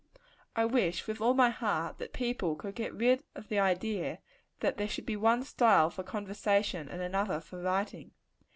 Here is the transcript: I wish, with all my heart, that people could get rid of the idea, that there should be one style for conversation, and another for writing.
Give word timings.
I 0.55 0.65
wish, 0.65 1.05
with 1.05 1.21
all 1.21 1.35
my 1.35 1.51
heart, 1.51 1.99
that 1.99 2.11
people 2.11 2.55
could 2.55 2.73
get 2.73 2.91
rid 2.91 3.23
of 3.35 3.49
the 3.49 3.59
idea, 3.59 4.17
that 4.61 4.77
there 4.77 4.89
should 4.89 5.05
be 5.05 5.15
one 5.15 5.43
style 5.43 5.91
for 5.91 6.01
conversation, 6.01 6.89
and 6.89 7.03
another 7.03 7.39
for 7.39 7.61
writing. 7.61 8.09